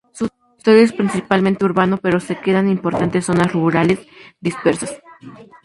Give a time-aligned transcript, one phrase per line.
[0.13, 0.27] Su
[0.63, 3.99] territorio es principalmente urbano pero se quedan importantes zonas rurales
[4.39, 4.95] dispersas.